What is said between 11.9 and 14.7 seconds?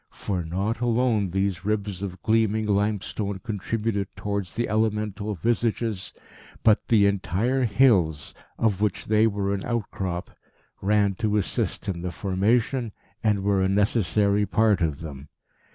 the formation, and were a necessary